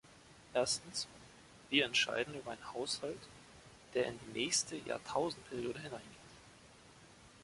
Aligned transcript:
Erstens, 0.55 1.07
wir 1.69 1.85
entscheiden 1.85 2.33
über 2.33 2.49
einen 2.53 2.73
Haushalt, 2.73 3.19
der 3.93 4.07
in 4.07 4.19
die 4.33 4.39
nächste 4.45 4.75
Jahrtausendperiode 4.77 5.77
hineingeht. 5.77 6.07